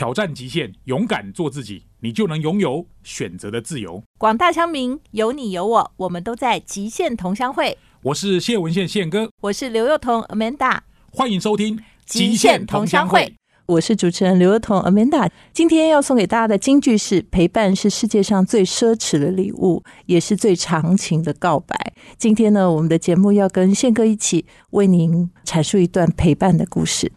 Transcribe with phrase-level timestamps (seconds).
[0.00, 4.02] 挑战极限，勇敢做自己，你就能拥有选择的自由。
[4.16, 7.76] 广大乡民，有你有我，我们都在极限同乡会。
[8.04, 10.78] 我是谢文宪宪哥，我是刘幼彤 Amanda，
[11.12, 11.76] 欢迎收听
[12.06, 13.20] 《极限同乡会》。
[13.66, 15.28] 我是主持人刘幼彤 Amanda。
[15.52, 21.92] 今天要送给大家的金句是：陪伴是世界上最奢侈的礼物，也是最长情的告白。
[22.16, 27.12] 今天呢，我们的节目要跟宪哥一起为您阐述一段陪伴的故事。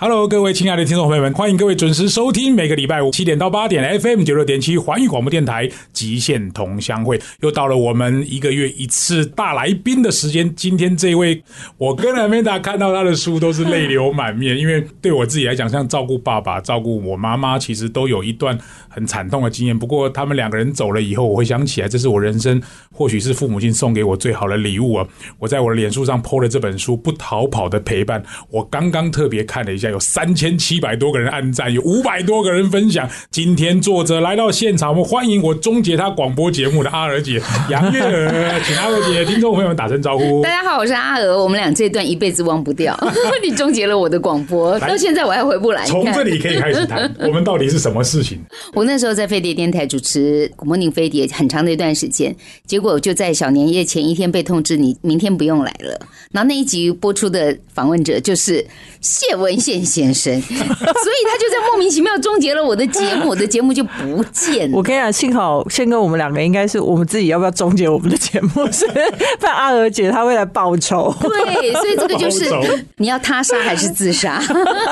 [0.00, 10.54] Hello，各位亲爱的听众朋友们，欢迎各位准时收听每个礼拜五七点到八点 FM 九六点七环宇广播电台极限同乡会，又到了我们一个月一次大来宾的时间。
[10.54, 11.42] 今天这位，
[11.78, 18.56] 我跟 Amanda 看到他的书都是泪流满面，因为对我自己来讲，像照顾爸爸、照顾我妈妈，其实都有一段
[18.88, 19.76] 很惨痛的经验。
[19.76, 25.08] 不过他们两个人走了以后，我会想起来，这是我人生或许是父母亲送给我最好的礼物啊！
[25.40, 29.87] 我在我的脸书上 po 了这本书《不逃跑的陪伴》，我刚刚特别看了一下。
[29.90, 33.08] 有三千七百多个人按赞，有五百多个人分享。
[33.30, 40.42] 今天作者来到现场，我们欢迎我终结他广播节目的阿娥姐杨月娥，请阿娥姐听众朋友们打声招呼。
[40.42, 42.98] 大家好，我是阿娥，我们俩这段一辈子忘不掉。
[43.42, 45.84] 你终结了我的广播，到现在我还回不来。
[45.86, 48.38] 从这里可以开始谈，我们到底是什么事情？
[48.74, 52.34] 我那时候在飞碟电台主持《Morning 飞碟》很长的一段时间，
[52.66, 55.98] 结果就在小年夜前一天被通知，你明天不用来了。
[56.32, 58.64] 然后那一集播出的访问者就是
[59.00, 64.76] 谢文宪先生， 所以他就在莫名其妙终结了我的节目，我的节目就不见了。
[64.76, 68.70] 我跟你讲，幸好宪哥我们两个应该是我们自己要不要终结我们的节目？
[68.72, 71.14] 是不然阿娥姐她会来报仇。
[71.20, 72.48] 对，所以这个就是
[72.96, 74.40] 你要他杀还是自杀？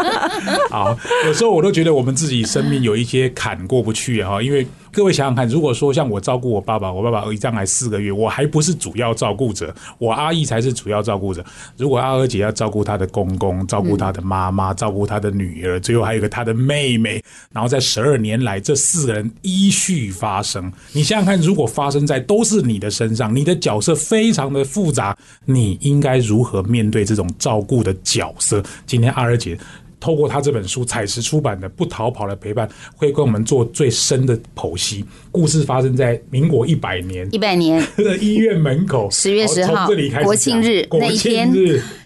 [0.71, 4.67] 好，有时候我都觉得我们自己生命有一些坎过不去哈，因为。
[4.97, 11.45] 各位想想看，如果说像我照顾我爸爸，我爸爸一张来四个月，我还不是主要照顾者，我阿姨才是主要照顾者。
[11.77, 20.73] 如果阿娥姐要照顾她的公公，照顾她的妈妈，照顾她的女儿，最后还有个她的妹妹，然后在十二年来，这四个人依序发生。
[20.93, 25.15] 你想想看，如果发生在都是你的身上，你的角色非常的复杂，
[25.45, 28.63] 你应该如何面对这种照顾的角色？
[28.87, 29.59] 今天阿娥姐。
[30.07, 35.05] 透过他这本书彩石出版的《不逃跑的陪伴》，会跟我们做最深的剖析。
[35.33, 39.89] 故事发生在民国一百年，一百年 的医院门口，十月十号，
[40.23, 41.53] 国庆日那一天，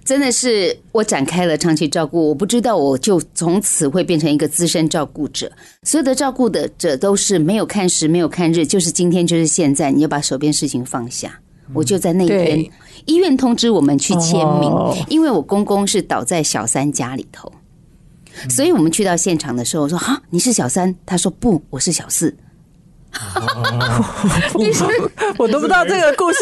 [0.02, 2.30] 真的是我展开了长期照顾。
[2.30, 5.52] 我不知道，我就从此会变成一个资深照顾者。
[5.82, 9.90] 所有的照顾的者都是没有看时，没有看日，就是今天，就是现在。
[9.92, 11.38] 你要把手边事情放下。
[11.74, 12.66] 我就在那天，
[13.04, 14.72] 医院通知我们去签名，
[15.10, 17.52] 因为我公公是倒在小三家里头。
[18.48, 22.34] 所以我们去到现场的时候，我说：“哈，你是小三？”他说：“不，我是小四。”
[24.56, 24.84] 其实
[25.36, 26.38] 我都不知道这个故事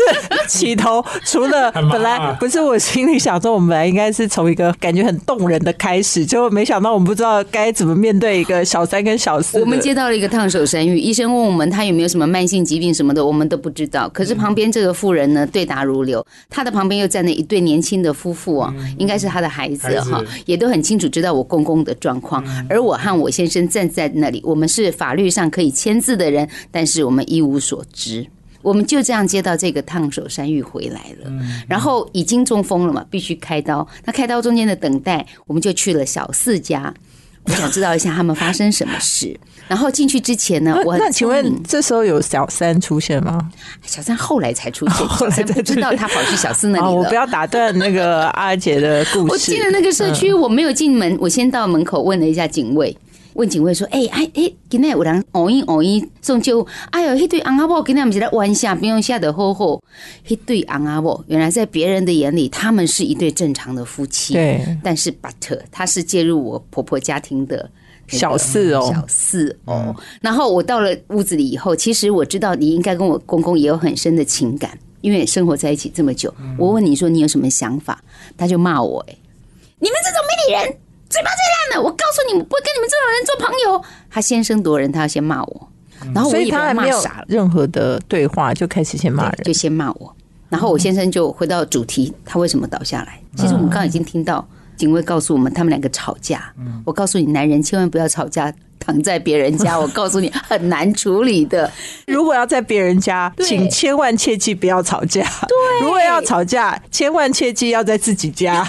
[0.47, 9.59] 起头，除了 本来不是我心里想说，我们本来应该是从一个感觉很动人的开始，结果没想到我们不知道该怎么面对一个小三跟小四。
[9.61, 14.09] 我们接到了一个烫手山芋，医生问我们他有没有什么慢性疾病什么的，我们都不知道。
[14.11, 22.45] 可是旁边这个妇人呢，对答如流，他的旁边又站了一对年轻的夫妇啊，应该是他的孩子哈，也都很清楚知道我公公的状况。
[22.69, 26.49] 而我和我先生站在那里，我们是法律上可以签字的人。
[26.71, 28.27] 但是我们一无所知，
[28.63, 31.31] 我们就这样接到这个烫手山芋回来了，
[31.69, 33.87] 然后已经中风了嘛，必须开刀。
[34.05, 36.93] 那开刀中间的等待，我们就去了小四家，
[37.45, 39.39] 我想知道一下他们发生什么事。
[39.69, 43.51] 然后进去之前呢，我那请问这时候有小三出现吗？
[43.83, 46.91] 小三后来才出现， 后来不知道他跑去小四那里了。
[46.97, 49.29] 我不要打断那个阿姐的故事。
[49.31, 52.97] 我进了那个社区，我没有进门，我先到门口问了一下警卫。
[53.39, 59.81] 问警卫说：“哎哎哎，今天有人偶遇偶遇送救，哎呦，一对昂阿婆跟他们是在玩下，不用下的吼吼，
[60.27, 64.35] 一对昂阿婆，原来在别人的眼里，他们是一对正常的夫妻。
[64.35, 67.71] 对，但是 but 他是介入我婆婆家庭的
[68.09, 69.95] 小四哦，小四哦。
[70.21, 76.35] 然后我到了屋子里以后，其实我知道你应该跟我公公也有很深的情感，因为生活在一起这么久。
[76.59, 78.03] 我问你说你有什么想法，
[78.37, 79.15] 他就骂我：哎，
[79.79, 80.77] 你们这种没理人。”
[81.09, 83.85] 嘴巴最烂的，我告诉你，不会跟你们这种人做朋友。
[84.11, 85.69] 他先声夺人，他要先骂我，
[86.15, 87.25] 然后我以他骂傻了。
[87.29, 90.15] 任何的对话就开始先骂人，就先骂我。
[90.49, 93.21] 然后我先生就回到主题，他为什么倒下来？
[93.37, 94.47] 其实我们刚刚已经听到
[94.77, 96.53] 警卫告诉我们，他们两个吵架。
[96.85, 98.53] 我告诉你，男人千万不要吵架。
[98.81, 101.71] 躺在别人家， 我告诉你很难处理的。
[102.07, 105.21] 如果要在别人家，请千万切记不要吵架。
[105.47, 108.67] 对，如果要吵架，千万切记要在自己家。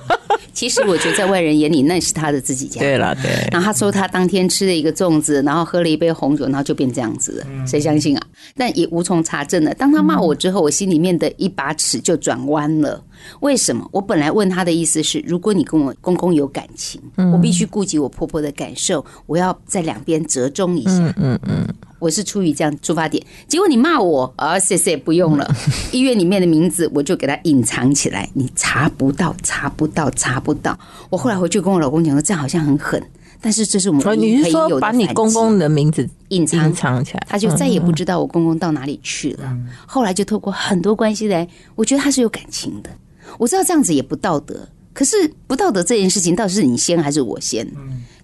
[0.58, 2.80] 其实我觉得在外人眼里那是他的自己家。
[2.80, 3.30] 对了，对。
[3.52, 7.46] 然后他说他当天吃了一个粽子，然后喝了一杯红酒，然后就变这样子了。
[7.64, 8.26] 谁相信啊？
[8.56, 9.72] 但也无从查证了。
[9.74, 13.00] 当他骂我之后，我心里面的一把尺就转弯了。
[13.38, 13.88] 为什么？
[13.92, 17.00] 我本来问他的意思是，如果你跟我公公有感情，
[17.32, 20.90] 我必须顾及我婆婆的感受，我要在两边折中一下。
[20.90, 21.66] 嗯嗯嗯，
[21.98, 23.24] 我是出于这样出发点。
[23.46, 25.48] 结果你骂我啊，谢谢，不用了。
[25.92, 30.78] 医院里面的名字我就给他隐藏起来，你查不到，查不到，查不到。
[31.10, 33.02] 我后来回去跟我老公讲说，这样好像很狠。
[33.40, 39.56] 但是这是我们你是说把你公公的名字隐藏藏起来，他就再也不知道我公公到哪里去了。
[39.86, 41.46] 后来就透过很多关系来，
[41.76, 42.90] 我觉得他是有感情的。
[43.38, 44.66] 我知道这样子也不道德，
[44.98, 47.64] 可是不道德这件事情，到底是你先还是我先？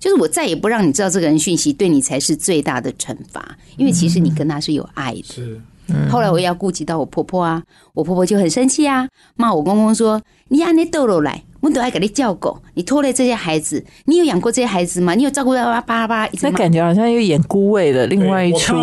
[0.00, 3.56] 就是我再也不让你知道这个人讯息，对你才是最大的惩罚。
[3.76, 5.22] 因为其实你跟他是有爱的。
[5.22, 5.60] 是。
[6.10, 7.62] 后来我要顾及到我婆婆啊，
[7.92, 9.06] 我婆婆就很生气啊，
[9.36, 15.14] 骂我公公说：“你按那豆豆来。”我都爱给你叫狗，你拖累这些孩子，你有养过这些孩子吗？
[15.14, 16.28] 你有照顾到巴巴巴？
[16.42, 18.74] 那感觉好像又演孤味的另外一出，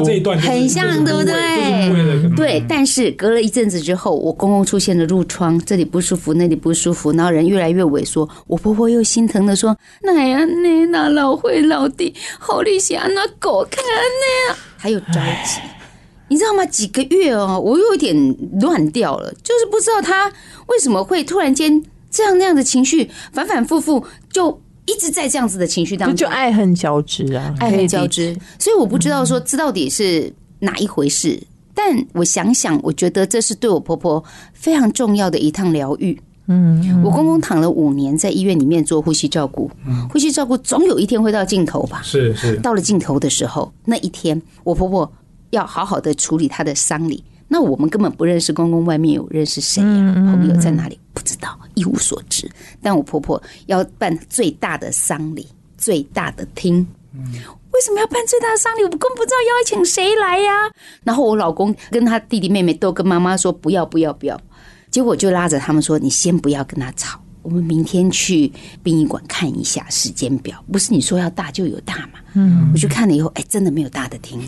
[0.42, 2.36] 很像，对不对？
[2.36, 2.66] 对。
[2.68, 8.28] 但是隔了一阵子之后，我公公出现了褥疮，这里不舒服，那里不舒服，然后人越来越萎缩。
[8.48, 15.14] 我婆婆又心疼的说：“奶呀，那那老会老弟，好利息啊，那狗看那样。”还有着
[15.46, 15.62] 急，
[16.30, 16.66] 你知道吗？
[16.66, 20.34] 几个月哦，我又有点乱掉了，就是不知道他
[20.66, 21.84] 为什么会突然间。
[22.12, 28.38] 这样那样的情绪反反复复，就一直在这样子的情绪当中，就爱恨交织啊，爱恨交织。
[28.60, 31.42] 所以我不知道说这到底是哪一回事，
[31.74, 34.24] 但我想想，我觉得这是对我婆婆
[34.54, 36.20] 非常重要的一趟疗愈。
[36.48, 39.72] 嗯，我公公躺了五年在医院里面做呼吸照顾，
[40.12, 42.02] 呼吸照顾总有一天会到尽头吧？
[42.04, 45.10] 是是，到了尽头的时候，那一天我婆婆
[45.52, 47.24] 要好好的处理她的丧礼。
[47.54, 50.14] 那我们根本不认识公公，外面有认识谁呀？
[50.14, 50.98] 朋友在哪里？
[51.14, 52.50] 不知道，一无所知。
[52.82, 55.46] 但我婆婆要办最大的丧礼，
[55.78, 56.88] 最大的厅。
[57.74, 58.84] 为什么要办最大的丧礼？
[58.84, 60.72] 我根本不知道邀请谁来呀。
[61.04, 64.40] 然后我老公跟他弟弟妹妹都跟妈妈说不要不要不要。
[64.90, 68.52] 结果就拉着他们说：“你先不要跟他吵。”我们明天去
[68.84, 72.20] 殡仪馆看一下时间表，不是你说要大就有大嘛？
[72.34, 74.40] 嗯，我去看了以后，哎，真的没有大的厅，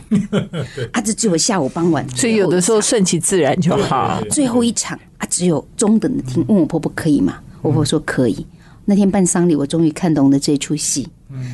[0.93, 4.21] 啊，这只有下午傍晚，所以有的时候顺其自然就好。
[4.29, 7.39] 最后一场啊，只有中等的厅，问我婆婆可以吗？
[7.61, 8.45] 我婆婆说可以。
[8.85, 11.07] 那天办丧礼，我终于看懂了这出戏。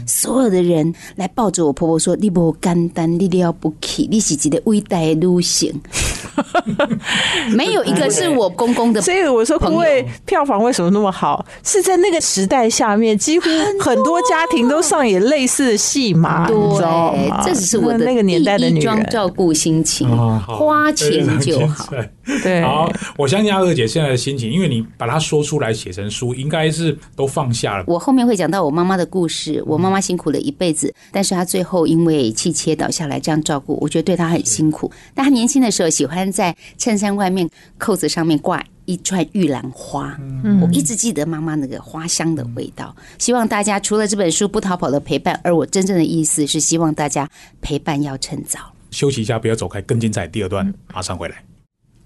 [0.06, 5.74] 所有的人来抱着我婆婆说：“你不简单，你了不起，你是一个伟大的女性。”
[7.56, 9.02] 没有一个是我公公的。
[9.02, 11.46] 所以我说，因为票房为什么那么好？
[11.64, 13.46] 是在那个时代下面，几乎
[13.80, 16.58] 很多家庭都上演类似的戏码，对，
[17.44, 20.08] 这只是我的那个年代的女人照顾心情，
[20.40, 21.90] 花钱就好。
[22.44, 27.84] 对，好，我相信阿二姐现在的心情，因为你把它说出来写成书，应该是都放下了。
[27.88, 29.62] 我后面会讲到我妈妈的故事。
[29.70, 34.92] 我妈妈辛苦了一辈子，但是她最后因为气切倒下来，这样照顾，我觉得对她很辛苦。
[35.14, 40.18] 但她年轻的时候喜欢在衬衫外面扣子上面挂一串玉兰花，
[40.62, 42.96] 我一直记得妈妈那个花香的味道。
[43.20, 47.30] 希望大家除了这本书不逃跑的陪伴，而我真正的意思是希望大家
[47.62, 48.60] 陪伴要趁早。
[48.90, 50.28] 休息一下，不要走开，更精彩。
[50.28, 51.49] 第二段马上回来。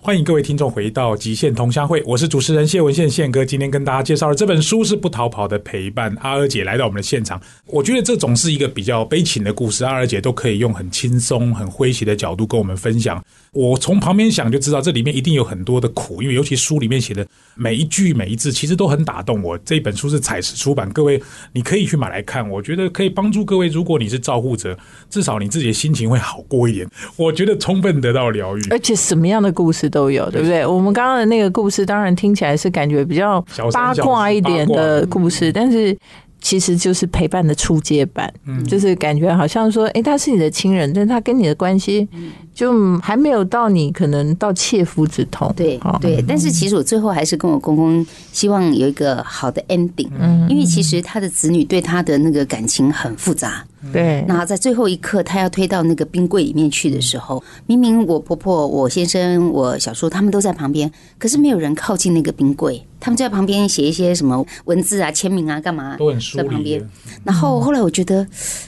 [0.05, 3.45] 欢迎各位听众回到极限同乡会，我是主持人谢文宪宪哥。
[3.45, 6.13] 今天跟大家介绍的这本书是《不逃跑的陪伴》。
[6.19, 13.23] 阿二姐来到我们的现场，我觉得这总是一个比较悲情的故事，阿二姐都可以用很轻松、很诙谐的角度跟我们分享。
[13.53, 19.55] 我从旁边想就知道，这里面一定有很多的苦，因为尤其书里面写的每一句每一字，其实都很打动我。
[19.59, 21.21] 这本书是彩石出版，各位
[21.53, 23.67] 你可以去买来看，我觉得可以帮助各位。
[23.67, 24.77] 如果你是照护者，
[25.09, 26.88] 至少你自己的心情会好过一点。
[27.15, 30.65] 我觉得充分得到疗愈，而且什么样的故事都有，对不对？
[30.65, 33.39] 我们刚刚的那个故事，当然听起来是感觉比较
[33.72, 35.95] 八卦一点的故事，但是。
[36.43, 38.31] 其实就是陪伴的初阶版，
[38.67, 42.05] 就是感觉好像说，哎，他是你的亲人，但他跟你的关系
[42.53, 45.51] 就还没有到你可能到切肤之痛。
[45.55, 50.09] 对对，但是其实我最后还是跟我公公希望有一个好的 ending，
[50.50, 53.65] 因为其实他的子女对他的那个感情很复杂。
[53.92, 66.82] 对，那在最后一刻，他要推到那个冰柜里面去的时候，明明我婆婆、我先生、我小叔他们都在旁边，可是没有人靠近那个冰柜，他们就在旁边写一些什么文字啊、签名啊、干嘛，都很疏在旁边。
[67.25, 68.25] 然后后来我觉得，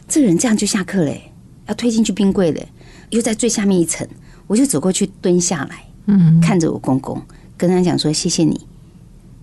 [0.08, 1.32] 这人这样就下课嘞，
[1.68, 2.68] 要推进去冰柜嘞，
[3.12, 4.06] 又在最下面一层，
[4.48, 7.22] 我就走过去蹲下来，嗯，看着我公公，
[7.56, 8.60] 跟他讲说：“谢谢你，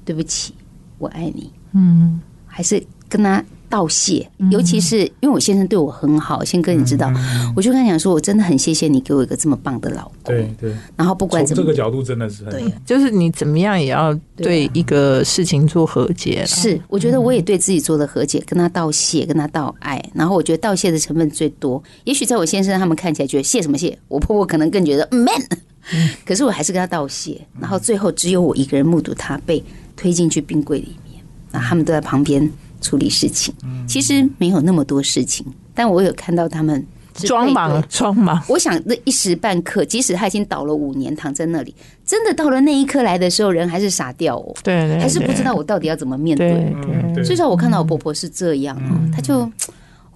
[0.05, 0.55] 对不起，
[0.99, 3.43] 我爱你。”嗯，还是跟他。
[3.73, 7.11] 道谢，尤其是因为我先生对我很好，先哥你知道，
[7.57, 10.35] 我就跟他讲说，我真的很谢谢你给我一个这么棒的老公。
[10.35, 10.75] 对对。
[10.95, 16.45] 然后不管怎么这个角度真的是对，就是你怎么样也要对一个事情做和解。
[16.47, 19.99] 是，我觉得我也对自己做的和解，跟他道谢，跟他道爱。
[20.13, 25.29] 然后我觉得道谢的成分最多，也许在我先生他们看起来觉得谢什么谢，我婆婆可能更觉得 man。
[26.25, 29.61] 可是我还是跟他道谢，然后最后只有我一个人目睹他被
[29.97, 32.49] 推进去冰柜里面，那他们都在旁边
[32.83, 33.55] 处理事情。
[33.87, 36.85] 其实没有那么多事情，但我有看到他们
[37.15, 38.43] 装忙装忙。
[38.49, 41.75] 我想那一时半刻，即使他已经倒了五年，躺在那里，
[42.05, 47.25] 真的到了那一刻来的时候，人还是傻掉哦，对，还是不知道我到底要怎么面对。
[47.25, 49.51] 至少我看到我婆婆是这样哦，她就。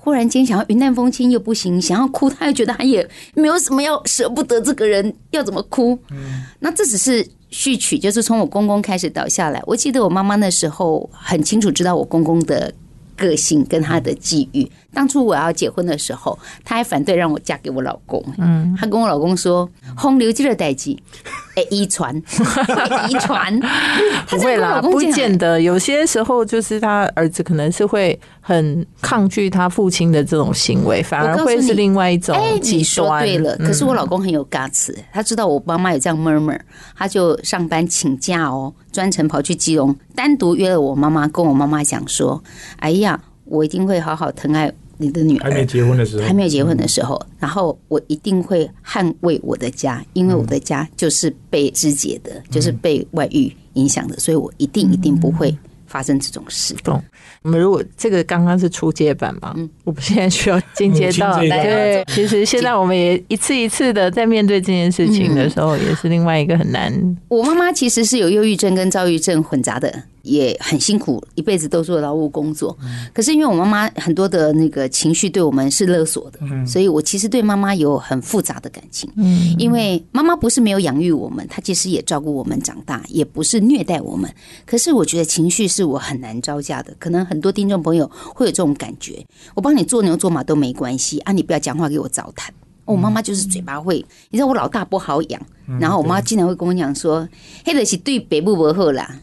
[0.07, 5.99] 忽然间想要云淡风轻又不行，想要哭他又觉得他也没有什么要舍不得这个人要怎么哭？
[6.13, 9.61] 嗯，那这只是序曲，就是从我公公开始倒下来。
[9.67, 12.73] 我记得我妈妈那时候很清楚知道我公公的
[13.17, 14.71] 个性跟他的际遇。
[14.97, 18.25] 当初我要结婚的时候，他还反对让我嫁给我老公。
[18.39, 20.99] 嗯，他跟我老公说：“红流记的代际。”
[21.55, 22.15] 哎，遗传，
[23.09, 23.61] 遗传，
[24.29, 25.61] 不会啦，不见得。
[25.61, 33.23] 有些时候就是他儿子可能是会很抗拒他父亲的这种行为，反而会是另外一种极端。
[33.23, 36.59] 对了，可是我老公很有 guts，他知道我妈妈有这样 murmur，
[36.97, 42.43] 他就上班请假哦，专程跑去基隆，单独约了我妈妈，跟我妈妈讲说
[42.81, 56.75] ：“哎呀，我一定会好好疼爱。”你的女儿还没结婚的时候，还没有结婚的时候，然后我一定会捍卫我的家，因为我的家就是被肢解的，就是被外遇影响的，所以我一定一定不会发生这种事。
[56.83, 57.03] 懂？
[57.43, 62.05] 我们如果这个刚刚是初阶版嘛，嗯，我们现在需要进阶到对。
[62.09, 66.93] 其实现在我们也一次一次的在面对这件事情的时候，也是另外一个很难。
[67.29, 70.03] 我妈妈其实是有忧郁症跟躁郁症混杂的。
[70.27, 72.77] 也很辛苦，一辈子都做劳务工作。
[73.15, 79.09] 可是因为我妈妈很多的那个情绪对我们是勒索的，所以我其实对妈妈有很复杂的感情。
[79.17, 84.29] 嗯，因为妈妈不是没有养育我们，她其实也照顾我们长大，也不是虐待我们。
[84.67, 86.93] 可是我觉得情绪是我很难招架的。
[86.99, 89.25] 可能很多听众朋友会有这种感觉。
[89.55, 92.49] 我帮你做牛做马都没关系啊，你不要讲话给我糟蹋。
[92.85, 93.97] 我妈妈就是嘴巴会，
[94.31, 95.43] 你知道我老大不好养，
[95.81, 97.29] 然后我妈经常会跟我讲说
[97.67, 99.21] ：“黑的是对北部不好啦。”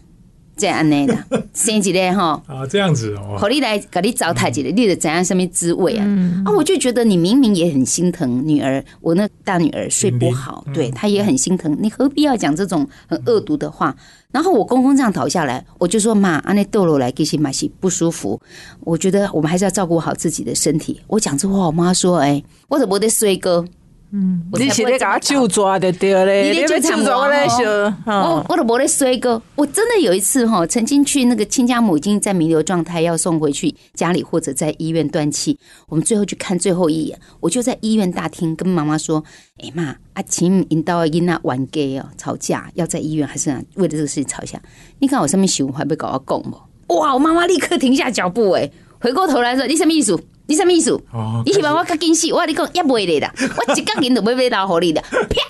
[0.64, 6.06] 这样的啦， 生一个哈啊，这样子哦，好，你来给你糟蹋一个，你的怎样什么滋味啊？
[6.46, 13.94] 啊，我就觉得你明明也很心疼女儿，我那大女儿睡不好，对她也很心疼，你何必要讲这种很恶毒的话？
[14.32, 18.40] 然后我公公这样倒下来，我就说妈，阿那豆落来给些买些不舒服，
[18.80, 21.02] 我觉得我们还是要照顾好自己的身体。
[21.08, 23.66] 我讲这话，我妈说，哎，我怎么得睡哥？
[24.16, 26.44] 嗯，你是咧搞酒抓的对嘞？
[26.44, 29.42] 你咧酒抓我来说，我我都无咧说过。
[29.56, 35.58] 我真的有一次哈，曾经去那个亲家母已经在弥留状态，要送回去家里或者在医院断气。
[35.90, 39.24] 我们最后去看最后一眼，我就在医院大厅跟妈妈说
[39.58, 44.62] ：“哎妈，阿琴引到因那玩 gay 哦，吵架要在医院还是为了这个事情吵架？
[45.00, 46.96] 你看我上面想还被搞到讲不？
[47.00, 47.16] 哇！
[47.16, 50.16] 我妈妈立刻停下脚步，哎，回过头来说：你什么意思？”
[50.48, 51.00] 你什么意思？
[51.46, 52.32] 你希望我较惊死？
[52.34, 55.42] 我你讲也袂的啦，我一个人都袂被打火力的， 啪！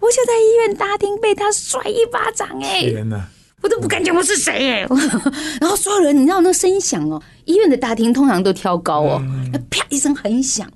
[0.00, 3.20] 我就在医院大厅被他甩一巴掌，哎，天哪！
[3.60, 4.86] 我都不敢讲我是谁，哎，
[5.60, 9.22] 然后所有人，你知道那声音响哦，医院的大厅通常都挑高哦，
[9.52, 10.70] 那啪一声很响，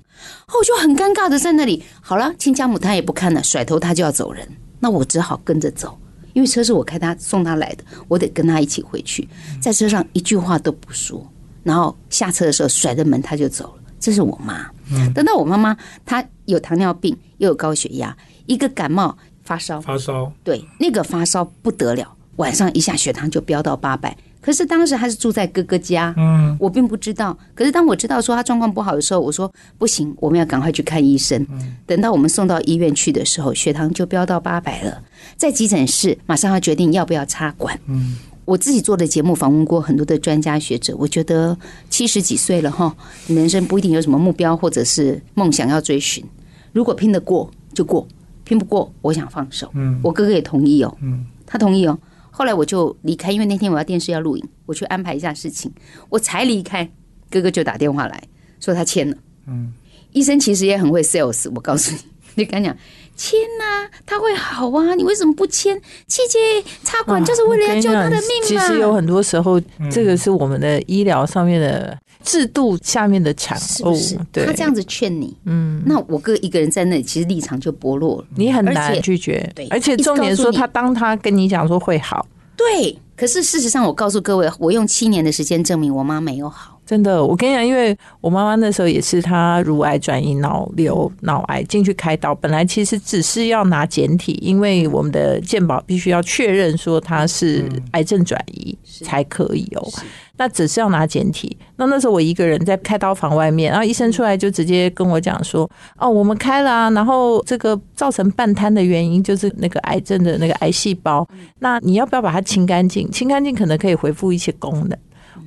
[0.59, 1.81] 我就很尴尬的在那里。
[2.01, 4.45] 好了，亲家母他也不看了，甩头他就要走人，
[4.79, 5.97] 那我只好跟着走，
[6.33, 9.27] 因为车是我开他送他来的，我得跟他一起回去，
[9.61, 11.25] 在车上一句话都不说。
[11.63, 14.69] 然后下车的时候甩着门他就走了，这是我妈。
[15.15, 18.15] 等到我妈妈，她有糖尿病又有高血压，
[18.45, 24.15] 一个感冒发烧，发烧，对，那个发烧不得了，晚上一下血糖就飙到八百。
[24.39, 27.35] 可是当时还是住在哥哥家，嗯，我并不知道。
[27.55, 31.47] 可是当我知道说他状况不好的时候，我说不行，我们要赶快去看医生。
[31.87, 35.01] 等到我们送到医院去的时候，血糖就飙到八百了，
[35.37, 37.79] 在急诊室马上要决定要不要插管。
[37.87, 38.17] 嗯。
[38.45, 41.57] 我自己做的节目访问过很多的专家学者，我觉得
[41.89, 42.95] 七十几岁了哈，
[43.27, 46.23] 人生不一定有什么目标或者是梦想要追寻。
[46.71, 48.07] 如果拼得过就过，
[48.43, 49.69] 拼不过我想放手。
[49.73, 51.97] 嗯，我哥哥也同意哦，嗯，他同意哦。
[52.31, 55.71] 后来我就离开，因为那天我要电视要录影，我去安排一下事情，
[56.09, 56.89] 我才离开，
[57.29, 58.21] 哥哥就打电话来
[58.59, 59.15] 说他签了。
[59.47, 59.71] 嗯，
[60.11, 61.99] 医生其实也很会 sales，我告诉你，
[62.43, 62.75] 你敢讲。
[63.15, 64.95] 签呐，他会好啊！
[64.95, 65.79] 你为什么不签？
[66.07, 66.39] 七姐
[66.83, 68.45] 插管就是为了要救他的命嘛。
[68.45, 73.95] 其实有很多时候，这个是我们的医疗上面的制度下面的产物。
[74.33, 78.25] 他这样子劝你，嗯，那我哥一个人在那里，其实立场就薄弱了。
[78.35, 79.49] 你很难拒绝。
[79.55, 82.97] 对，而且重点说，他当他跟你讲说会好，对。
[83.15, 86.72] 可是事实上，我告诉各位，我用七年的时间证明我妈没有好。
[86.85, 99.87] 真的，我跟你讲，因为我妈妈那时候也是，她乳癌转移脑瘤脑癌进去开刀，本来其实只是要拿简体，因为我们的健保必须要确认说她是癌症转移才可以哦。
[100.35, 101.55] 那只是要拿简体。
[101.77, 111.25] 那那时候我一个人在开刀房外面，然后医生出来就直接跟我讲说：“哦，我们开了啊，然后这个造成半瘫的原因就是那个癌症的那个癌细胞。
[111.59, 113.09] 那你要不要把它清干净？
[113.09, 114.97] 清干净可能可以恢复一些功能。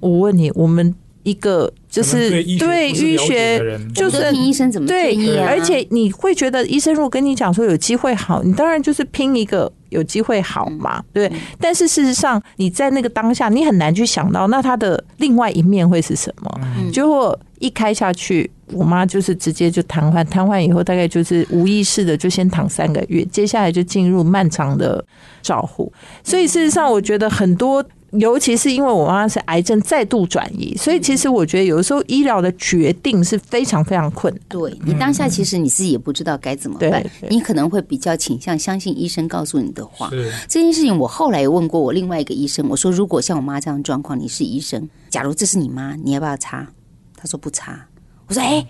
[0.00, 0.95] 我问你，我们。”
[1.26, 3.61] 一个就是对医学，
[3.92, 5.49] 就是听医生怎么建议啊？
[5.49, 11.28] 而且你会觉得医生如果跟你讲说有机会好，你当然就是拼一个有机会好嘛，对。
[11.61, 16.61] 但是事实上你在那个当下，你很难去想到那他的另外一面会是什么。
[16.92, 25.04] 结果一开下去，我妈就是直接就瘫痪，瘫痪以后大概就是无意识的就先躺三个月，接下来就进入漫长的
[25.42, 25.92] 照护。
[26.23, 27.85] 所以事实上，我觉得很多。
[28.12, 34.42] 尤其是因为我妈妈是癌症再度转移，所以其实我觉得有的时候医疗的决定是非常非常困难。
[34.48, 40.08] 对你当下其实你自己也不知道该怎么办，你可能会比较倾向相信医生告诉你的话。
[40.48, 46.68] 这件事情我后来也问过我另外一个医生，我说如果像我妈这样状况，你是医生，假如这是你妈，你要不要查？
[47.16, 47.86] 他说不查。
[48.28, 48.66] 我说哎。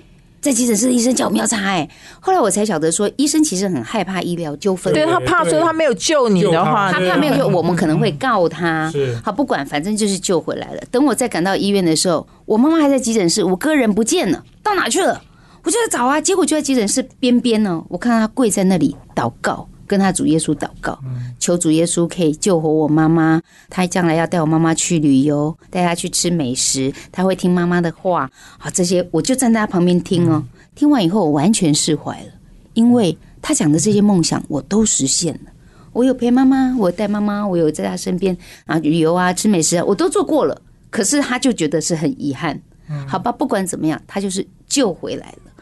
[0.47, 1.61] 在急诊室，医生叫我们要擦。
[1.61, 1.89] 哎，
[2.21, 8.93] 后来我才晓得说，医生其实很害怕医疗纠纷，对他怕说他没有救你的话，他怕没有救，我们可能会告他。
[9.25, 10.81] 好，不管，反正就是救回来了。
[10.93, 15.21] 等我再赶到医院的时候，我妈妈还在急诊室，我哥人不见了，到哪去了？
[15.65, 17.83] 我就在找啊，结果就在急诊室边边呢。
[17.89, 19.69] 我看到他跪在那里祷告。
[19.87, 20.99] 跟他主耶稣祷告，
[21.39, 23.41] 求主耶稣可以救活我妈妈。
[23.71, 28.31] 他将来要带我妈妈去旅游，带她去吃美食，他会听妈妈的话。
[28.59, 30.45] 好，这些我就站在他旁边听哦。
[30.75, 32.29] 听完以后，我完全释怀了，
[32.75, 35.51] 因为他讲的这些梦想我都实现了。
[35.93, 40.61] 我有陪妈妈，我带妈妈，我有在他身边啊，旅游啊，吃美食啊，我都做过了。
[40.91, 42.61] 可是他就觉得是很遗憾。
[43.07, 45.53] 好吧，不管怎么样，他就是救回来了，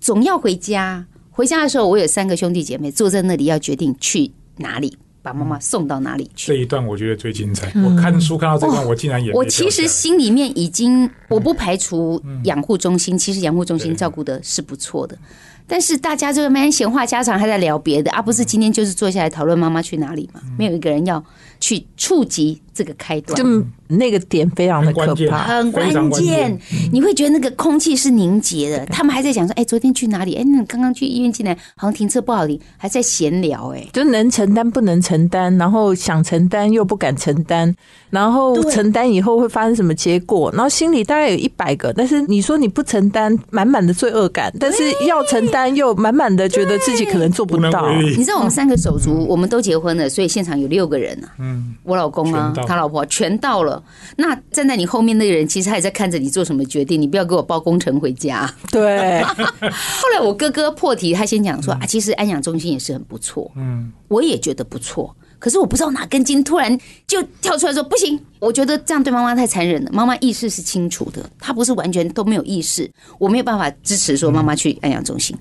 [0.00, 1.04] 总要回家。
[1.36, 6.46] 回家的时候，我有三个兄弟姐妹坐在那里，要决定去哪里，把妈妈送到哪里去。
[6.46, 7.72] 这一段我觉得最精彩。
[7.82, 15.18] 我看书看到这段，我竟然也我其实心里面已经，我不排除养护中心，其实养护中心照顾的是不错的。
[15.66, 20.40] 但是大家这个蛮闲话家常，还在聊别的，而不是今天就是坐下来讨论妈妈去哪里嘛？
[20.56, 21.24] 没有一个人要
[21.58, 23.36] 去触及这个开端。
[23.36, 26.58] 就那个点非常的可怕，很关键。
[26.92, 28.84] 你会觉得那个空气是凝结的。
[28.86, 30.34] 他们还在讲说：“哎，昨天去哪里？
[30.34, 37.72] 哎，那刚刚去医院进来，好像停车不好停，还在闲聊。”哎，就能承担不能承担，然后想承担又不敢承担，
[38.10, 40.50] 然后承担以后会发生什么结果？
[40.52, 47.92] 然后心里大概有一百个，但是你说你不承担，满满的罪恶感；但是要承担，又满满的觉得自己可能做不到。
[48.00, 51.28] 你知道我们三个手足，我们都结婚了，所以现场有六个人啊。
[51.38, 53.82] 嗯，我老公啊，他老婆全到了。
[54.16, 57.00] 那站在你后面那个人，其实他也在看着你做什么决定。
[57.00, 58.52] 你不要给我包工程回家。
[58.70, 59.22] 对。
[59.24, 63.50] 后来我哥哥破题，他先讲说啊，其实安养中心也是很不错。
[63.56, 65.14] 嗯，我也觉得不错。
[65.38, 68.18] 可是我不知道哪根筋突然就跳出来说不行。
[68.38, 69.90] 我觉得这样对妈妈太残忍了。
[69.92, 72.90] 妈妈意识是清楚的，她不是完全都没有意识。
[73.18, 75.36] 我没有办法支持说妈妈去安养中心。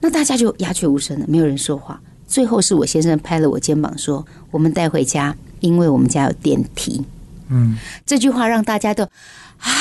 [0.00, 2.00] 那大家就鸦雀无声了，没有人说话。
[2.32, 7.04] 最后是我先生拍了我肩膀说：“我们带回家，因为我们家有电梯。”
[7.52, 9.06] 嗯，这句话让大家都。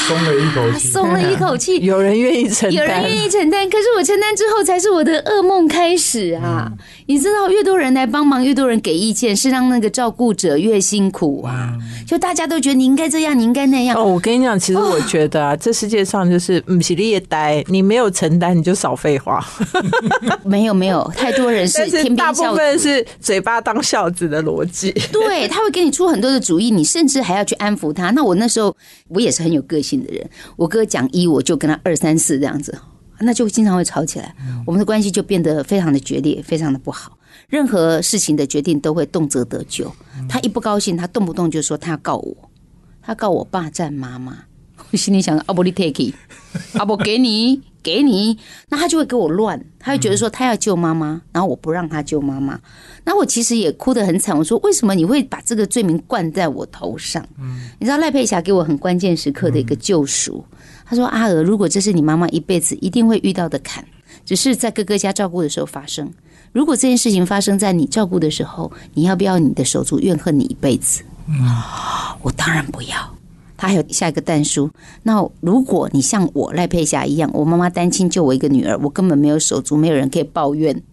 [0.07, 1.79] 松了一口气，松了一口气。
[1.81, 3.67] 有人愿意承担，有人愿意承担。
[3.67, 6.71] 可是我承担之后，才是我的噩梦开始啊！
[7.11, 11.77] 你知道，越多人来帮忙，越多人给意见，是让那个照顾者越辛苦啊！
[12.07, 13.97] 就大家都觉得你应该这样，你应该那样。
[13.97, 19.45] 哦，我跟你讲，其实我觉得啊，这世界上就是嗯，喜力也呆，你没有承担，你就少废话。
[20.45, 24.91] 没有没有，太多人是天大部分是嘴巴当孝子的逻辑。
[25.11, 28.11] 对他会给你出很多的主意，你甚至还要去安抚他。
[28.11, 28.75] 那我那时候，
[29.09, 29.61] 我也是很有。
[29.71, 32.77] 个性的人，我哥讲一，我就跟他二三四这样子，
[33.23, 37.17] 那就经常会吵起来，我们的关系就变得非常的决裂，非常的不好。
[37.47, 39.93] 任何事情的决定都会动辄得咎。
[40.29, 42.35] 他一不高兴，他动不动就说他要告我，
[43.01, 44.37] 他告我霸占妈妈。
[44.91, 46.13] 我心里想，阿伯你 take，
[46.73, 52.59] 阿伯给你给你，那他就会给我乱，他会觉得说他要救妈妈，然后我不让他救妈妈。
[53.05, 54.37] 那我其实也哭得很惨。
[54.37, 60.43] 我说：“为什么你会把这个罪名灌在我头上？”嗯，你知道赖佩霞给我很关键时刻的一个救赎。
[60.91, 63.81] 他说：“阿娥，如果这是你妈妈一辈子一定会遇到的坎，
[64.25, 66.11] 只是在哥哥家照顾的时候发生。
[66.51, 71.01] 如果这件事情发生在你照顾的时候，你要不要你的手足怨恨你一辈子？”
[71.31, 72.95] 啊，我当然不要。
[73.55, 74.69] 他还有下一个蛋叔。
[75.03, 80.83] 那如果你像我赖佩霞一样，我妈妈单亲就我一个女儿，我根本没有手足，没有人可以抱怨。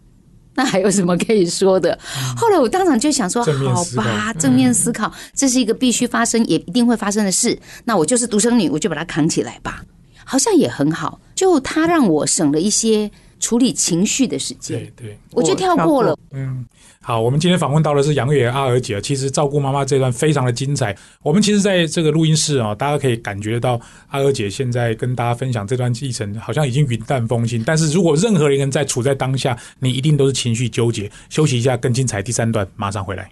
[0.59, 1.97] 那还有什么可以说的？
[2.37, 7.57] 后来我当场就想说，好吧，正面思考，这是一个必须发生也一定会发生的事。
[7.85, 9.85] 那我就是独生女，我就把它扛起来吧，
[10.25, 11.21] 好像也很好。
[11.37, 13.11] 就它让我省了一些。
[13.38, 16.18] 处理情绪的时间，对对，我就跳过了。
[16.33, 16.64] 嗯，
[17.01, 20.96] 好，我们今天访问到的是杨月阿娥姐，其实照顾妈妈这段非常的精彩。
[21.22, 27.62] 我们其实在这个录音室啊，大家可以感觉到阿娥姐现在跟大家分享这段历程，好像已经云淡风轻。
[27.64, 31.11] 但是如果任何一个人在处在当下，你一定都是情绪纠结。
[31.31, 33.29] 休息一下，更精彩第三段马上回来。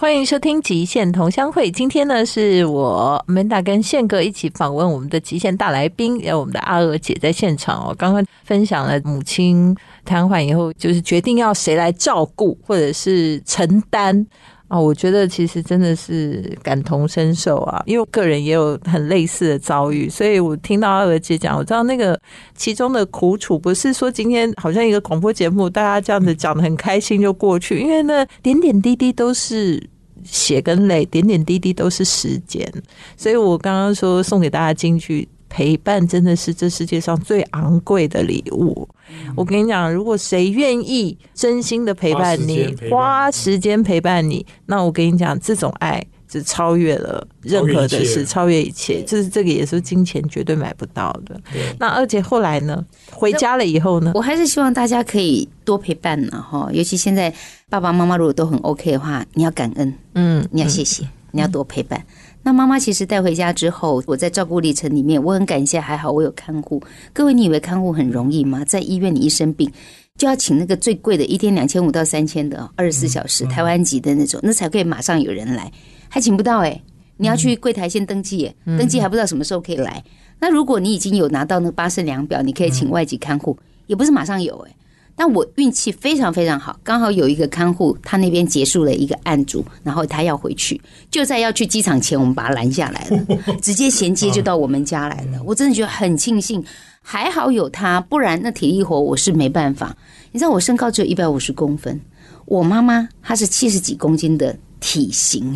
[0.00, 1.68] 欢迎收听《极限同乡会》。
[1.70, 7.94] 今天呢，是我 Manda 跟宪哥一起访问我们的极限大来宾，有我们的阿娥姐在现场哦。
[7.98, 14.26] 刚刚分享了母亲瘫痪以后，就是决定要谁来照顾或者是承担。
[14.70, 22.16] 啊，我觉得其实真的是感同身受啊，因为我个人也有很类似的遭遇，所以我听到二姐讲，我知道那个
[22.54, 29.82] 其中的苦楚，不是说今天好像一个广播节目，大家这样子讲的很开心就过去，因为那点点滴滴都是
[30.22, 32.72] 血跟泪，点点滴滴都是时间，
[33.16, 35.28] 所以我刚刚说送给大家京剧。
[35.50, 38.88] 陪伴真的是这世界上最昂贵的礼物。
[39.36, 49.02] 我跟你讲，如果谁愿意真心的陪伴你，花时间陪伴你，那我跟你讲，这种爱是超越了任何的事，超越一切。
[49.02, 51.38] 就是这个也是金钱绝对买不到的。
[51.80, 56.70] 那而且后来呢，回家了以后呢，我还是希望大家可以多陪伴呢，哈。
[56.72, 57.34] 尤其现在
[57.68, 62.00] 爸爸妈妈如果都很 OK 的话，你要感恩，嗯，你要谢谢，你要多陪伴。
[62.42, 66.82] 那妈妈其实带回家之后，我在照顾历程里面，我很感谢，还好我有看护。
[67.12, 68.64] 各位，你以为看护很容易吗？
[68.64, 69.70] 在医院你一生病，
[70.16, 75.70] 就要请那个最贵的，一天两千五到三千的，二十四小时台湾籍的那种，那才可以马上有人来，
[76.08, 76.80] 还请不到哎！
[77.18, 80.02] 你要去柜台先登记，登记还不知道什么时候可以来。
[80.38, 83.54] 那如果你已经有拿到那八胜量表，你可以请外籍看护，
[83.86, 84.74] 也不是马上有哎。
[85.20, 90.80] 但我运气非常非常好，刚好有一个看护，他那边结束了一个案组，然后他要回去，
[91.10, 95.38] 就在要去机场前，我们把他拦下来了， 直接衔接就到我们家来了。
[95.44, 96.64] 我真的觉得很庆幸，
[97.02, 99.94] 还好有他，不然那体力活我是没办法。
[100.32, 102.00] 你知道我身高只有一百五十公分，
[102.46, 105.54] 我妈妈她是七十几公斤的体型，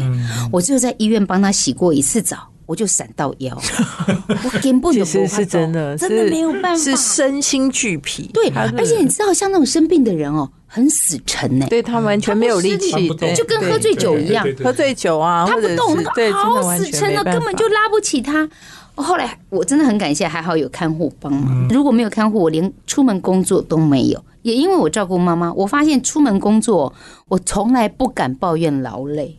[0.52, 2.46] 我只有在医院帮她洗过一次澡。
[2.66, 3.56] 我就闪到腰，
[4.28, 8.30] 我根本就不是真的，真的没有办法，是身心俱疲。
[8.32, 18.48] 对，而且你知道，像那种生病的人哦，很死沉呢，对他完全没有力气，就跟喝醉酒一样，喝醉酒啊，他不动，那个好死沉啊，根本就拉不起他。
[18.96, 24.24] 后来我真的很感谢，还好有看护帮忙，如果没有看护，我连出门工作都没有。
[24.42, 26.92] 也因为我照顾妈妈，我发现出门工作，
[27.28, 29.38] 我从来不敢抱怨劳累。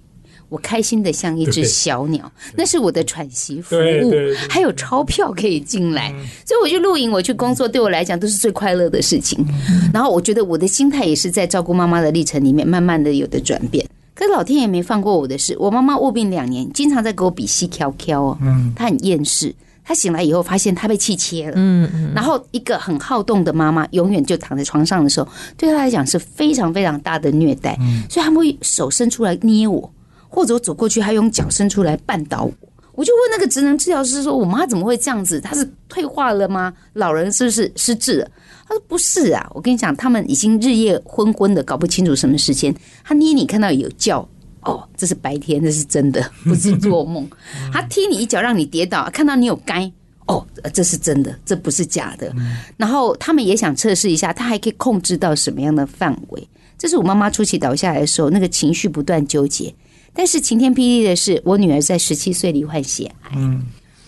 [0.56, 4.14] 我开心的像一只小鸟，那是我的喘息服务，
[4.50, 6.10] 还有钞票可以进来，
[6.46, 9.46] 所以我去露营，我去工作，对我来讲都是最快乐的事情。
[9.94, 13.86] 然后我觉得我的心态也是在照顾妈妈的历程里面，慢慢的有的转变。
[14.14, 27.78] 可是老天爷没放过我的事，我妈妈卧病两年，经常在给我比戏挑挑哦，嗯，她很厌世，她醒来以后发现她被气切了，嗯嗯，然后一个很好动的妈妈，永远就躺在床上的时候，对她来讲是非常非常大的虐待，
[28.10, 29.92] 所以他们会手伸出来捏我。
[30.36, 32.54] 或者我走过去，他用脚伸出来绊倒我，
[32.96, 35.40] 我就问那个职能治疗师说：“我妈怎么会这样子？
[35.40, 36.74] 她是退化了吗？
[36.94, 38.28] 老人是不是失智了？”
[38.68, 42.76] 他说：“不是啊，我跟你讲，他们已经日夜昏昏的，搞不清楚什么时间。
[43.04, 44.28] 他捏你看到有叫，
[44.62, 47.26] 哦，这是白天，这是真的， 不是做梦。
[47.72, 49.90] 他踢你一脚让你跌倒，看到你有该，
[50.28, 52.34] 哦，这是真的，这不是假的。
[52.76, 56.50] 然后他们也想测试一下，他还可以控制到什么样的范围？
[56.78, 59.74] 这是我妈妈初期倒下来的时候，那个情绪不断纠结。”
[60.16, 63.32] 但是晴天霹雳的是，我女儿在十七岁罹患血癌。
[63.36, 63.62] 嗯，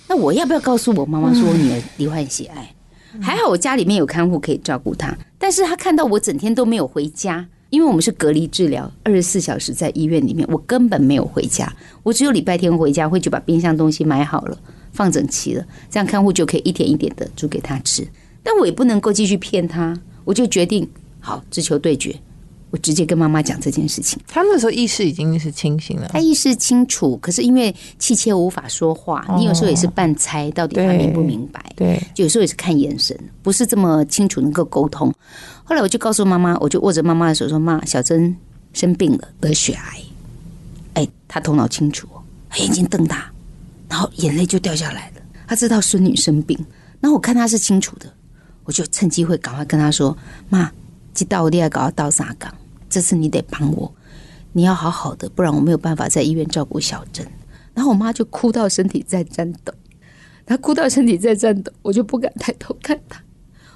[0.08, 2.74] 那我要不要告诉我妈妈说我女儿罹患血癌？
[3.22, 11.72] 还好我家里面有看护可以照顾她，但是她看到我整天都没有回家，因为我们是隔离治疗，二十四小时在医院里面，我根本没有回家。
[12.04, 14.58] 我只有礼拜天回家，会去把冰箱东西买好了，
[14.94, 18.08] 放整齐了，这样看护就可以一点一点的煮给她吃。
[18.44, 20.88] 但我也不能够继续骗她，我就决定
[21.20, 22.16] 好只求对决。
[22.70, 35.14] 我直接跟妈妈讲这件事情，他那时候意识已经是清醒了，他意识清楚，可是因为气切无法说话，你有时候也是半猜到底他明不明白，对，就有时候也是看眼神，不是这么清楚能够沟通。
[35.64, 38.36] 后来我就告诉妈妈，我就握着妈妈的手说：“妈，小珍
[38.74, 40.02] 生病了，得血癌。”
[40.96, 42.06] 哎，他头脑清楚，
[42.58, 43.32] 眼睛瞪大，
[43.88, 45.22] 然后眼泪就掉下来了。
[45.48, 46.58] 他知道孙女生病，
[47.00, 48.12] 然后我看他是清楚的，
[48.66, 50.18] 我就趁机会赶快跟他说
[50.50, 50.70] ：“妈。”
[51.18, 52.54] 知道我要搞到啥岗，
[52.88, 53.92] 这次你得帮我，
[54.54, 57.28] 你要好好的，不然我没有办法在医院照顾小珍。
[57.74, 59.74] 然后我妈就哭到身体在颤抖，
[60.46, 63.20] 她哭到身体在颤抖，我就不敢抬头看她，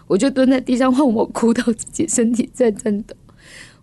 [0.06, 3.16] 我就蹲在地上换我哭到自己身体在颤抖。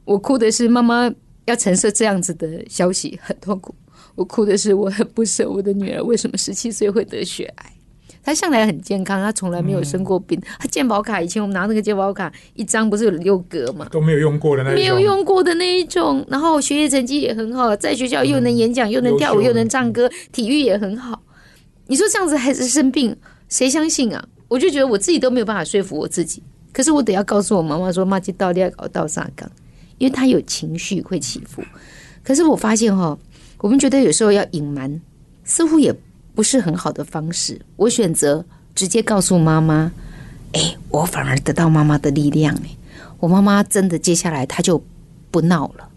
[0.05, 1.13] 我哭的是妈妈
[1.47, 3.75] 要承受这样子的消息，很痛苦。
[4.15, 7.73] 我哭的是我很不舍我的女儿为什么十七岁会得血癌。
[8.23, 10.41] 她向来很健康，他从来没有生过病。
[10.59, 13.89] 他健保卡以前我们拿那个健保卡一张不是有六格嘛？
[13.91, 16.25] 都没有用过的那没有用过的那一种。
[16.29, 21.23] 然后学业成绩也很好，在学校又能演讲，又能跳舞，又能唱歌，体育也很好。
[21.87, 23.17] 你说这样子孩子生病，
[23.49, 24.23] 谁相信啊？
[24.49, 26.43] 我就觉得我自己都没有办法说服我自己。
[26.73, 29.51] 可是我得要告诉我妈妈说：“妈，这到底要搞到啥岗？”
[29.99, 31.63] 因为他有情绪会起伏。
[32.23, 33.19] 可是我发现哈，
[33.59, 35.01] 我们觉得有时候要隐瞒，
[35.45, 35.93] 似乎也
[36.39, 37.61] 不是很好的方式。
[37.75, 39.91] 我选择直接告诉妈妈
[40.55, 42.77] ：“哎，我反而得到妈妈的力量哎，
[43.19, 44.81] 我妈妈真的接下来她就
[45.33, 45.88] 不闹了。”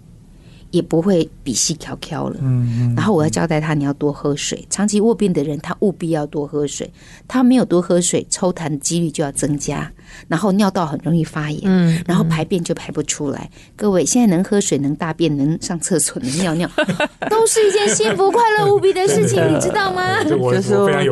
[0.72, 2.38] 也不会比细条条了。
[2.42, 4.66] 嗯然后我要交代他，你要多喝水。
[4.70, 6.92] 长期卧病的人，他务必要多喝水。
[7.28, 9.92] 他没有多喝水，抽痰的几率就要增加。
[10.28, 11.62] 然后尿道很容易发炎。
[11.66, 12.02] 嗯。
[12.08, 13.50] 然后排便就排不出来。
[13.76, 16.70] 各位，现在能喝水、能大便、能上厕所、能尿尿，
[17.30, 20.24] 都是一件幸福、快乐无比的事情，你知道吗？
[20.24, 20.70] 就是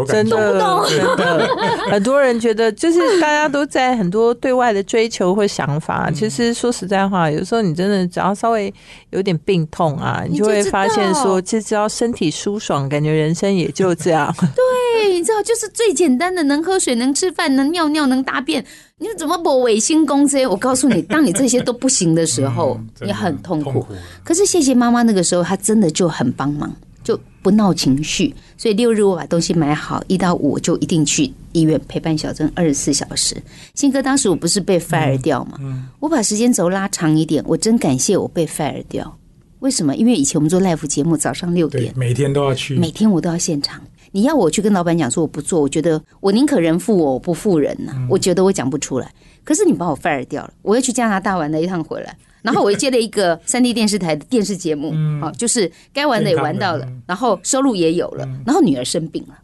[0.07, 1.47] 真的，真的，
[1.91, 6.11] 很多人觉得，就是大家都在很多对外的追求或想法。
[6.11, 8.71] 其实说实在话，有时候你真的只要稍微
[9.09, 9.37] 有点。
[9.49, 14.31] 病痛啊，你就会发现说，其实只要身体舒爽，感觉人生也就这样。
[14.53, 18.63] 对，你知道，就是最简单的，能喝水，能吃饭，能尿尿，能大便，
[18.99, 20.45] 你怎么不违心公这些？
[20.45, 23.83] 我告诉你，当你这些都不行的时候，你很痛苦。
[24.23, 26.71] 可是谢谢妈妈，那个时候她真的就很帮忙。
[27.01, 33.35] 就不闹情绪，所以六日我把东西买好，一到五就一定去医院陪伴小珍二十四小时。
[33.73, 35.57] 新哥当时我不是被 fire 掉嘛，
[35.99, 39.17] 我把时间轴拉长一点，我真感谢我被 fire 掉。
[39.59, 39.95] 为什么？
[39.95, 43.81] 因为以前我们做 live 节目，早上六点，每天都要去，每天我都要现场。
[44.11, 47.93] 你要我去跟老板讲说我不做，我觉得我宁可人负我，我不负人呐。
[48.09, 49.13] 我觉得我讲不出来。
[49.43, 52.17] 可是你把我 fire 掉了，我又去加拿大玩了一趟回来。
[52.41, 59.37] 然后我又接了一个三 D 电视台的电视节目，好，就是该玩的也玩到了，然后收入也有了，然后女儿生病了，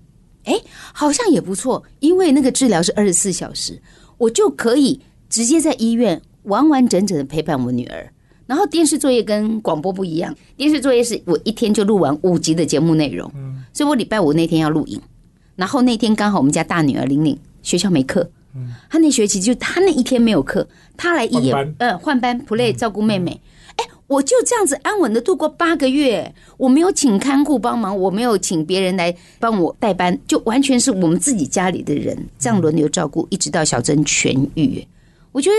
[0.46, 0.54] 哎，
[0.94, 3.82] 好像也不错，因为那个治疗是二十四小时，
[4.18, 8.10] 我就可以直接在医院完完整整的陪伴我女儿。
[8.48, 13.32] 然后电视作业跟广播不一样，电视作业是我一天就录完五集的节目内容，
[13.74, 15.02] 所以我礼拜五那天要录影，
[15.56, 18.30] 然后那天刚好我们家大女儿玲玲学校没课。
[18.90, 23.42] 她那学期就她那一天没有课，她来一夜呃换班 play 照顾妹妹，
[23.76, 34.88] 哎，我就这样子安稳的度过八个月，我没有请看护帮忙，我没有请别人来帮我代班，就完全是我们自己家里的人这样轮流照顾，一直到小珍痊愈。
[35.32, 35.56] 我觉得。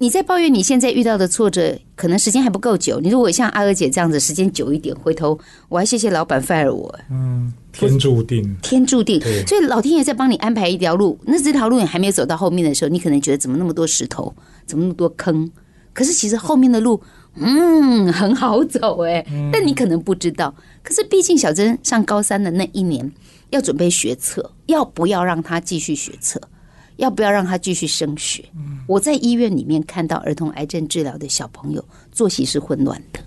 [0.00, 3.00] 你在抱怨你现在遇到的挫折，可能时间还不够久。
[3.00, 5.36] 你如果像阿娥姐这样子，时间久一点，回头
[5.68, 6.98] 我还谢谢老板 fire 我。
[7.10, 9.20] 嗯，天注定，天注定。
[9.44, 14.32] 所以老天爷在帮你安排一条路，那这条路你还没有走到后面的时候，你可能觉得怎么那么多石头，
[14.66, 15.50] 怎么那么多坑？
[15.92, 17.02] 可是其实后面的路，
[17.34, 19.26] 嗯，很好走哎。
[19.52, 20.54] 但你可能不知道。
[20.84, 23.10] 可是毕竟小珍上高三的那一年，
[23.50, 26.40] 要准备学测，要不要让她继续学测？
[26.98, 28.44] 要不要让他继续升学？
[28.86, 33.20] 我在医院里面看到儿童癌症治疗的小朋友作息是混乱的，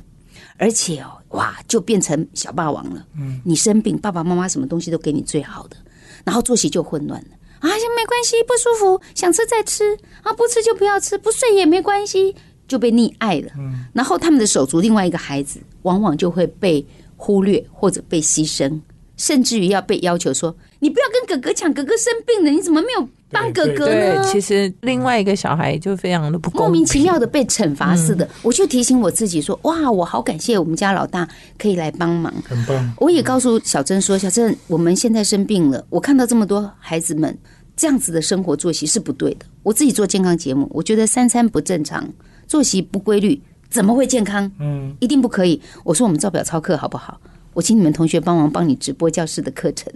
[0.58, 3.06] 而且哦，哇，就变成小霸王了。
[3.18, 5.78] 嗯，你生病，爸爸妈妈什么东西都给你最好的，
[6.24, 7.30] 然后作息就混乱了。
[7.60, 12.36] 啊，没关系，不舒服，想吃再吃啊，不吃就不要吃，不睡也没关系，
[12.68, 13.52] 就被溺爱了。
[13.58, 18.82] 嗯，然后他们的手足另外一个孩子，往往就会被忽略或者被牺牲，
[19.16, 24.24] 甚至于要被要求说：“你不要跟哥哥抢，哥哥生病了，你怎么没有？”当哥哥呢？
[24.24, 28.28] 其实另外一个小孩就非常的不莫名其妙的被惩罚似的。
[28.42, 32.94] 我就提醒我自己说：哇，我好感谢我们家老大可以来帮忙，很棒。
[32.98, 37.38] 我也告诉小珍说：小珍，我们现在生病了，我看到这么多孩子们
[37.76, 39.46] 这样子的生活作息是不对的。
[39.64, 42.08] 我自己做健康节目，我觉得三餐不正常，
[42.48, 44.52] 作息不规律，怎么会健康？
[44.60, 45.62] 嗯，一定不可以。
[45.84, 47.20] 我说我们照表操课好不好？
[47.54, 49.92] 我请你们同学帮忙帮你直播教室的课程。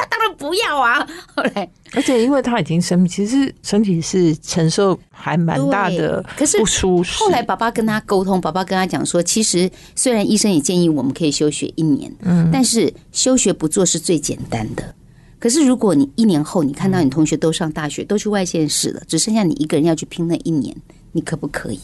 [0.00, 1.06] 他当然不要啊！
[1.34, 7.18] 后来，而且因为他已经生病，其实身体是承受还蛮大的，可是不舒适。
[7.18, 14.94] 后来爸爸跟他沟通，爸爸跟他讲说，其实虽然医生也建议我们可以休学一年，嗯，但是休学不做是最简单的。
[15.38, 20.74] 可是如果你一年后你看到你同学都上大学，都去外县市了，只剩下你一个人要去拼那一年，
[21.12, 21.80] 你可不可以？